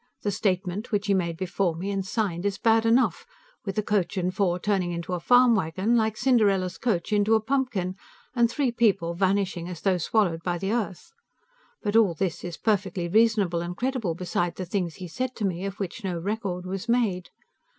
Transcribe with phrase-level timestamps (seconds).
[0.23, 3.23] The statement which he made before me, and signed, is bad enough,
[3.65, 7.39] with a coach and four turning into a farm wagon, like Cinderella's coach into a
[7.39, 7.95] pumpkin,
[8.35, 11.11] and three people vanishing as though swallowed by the earth.
[11.83, 15.65] But all this is perfectly reasonable and credible, beside the things he said to me,
[15.65, 17.29] of which no record was made.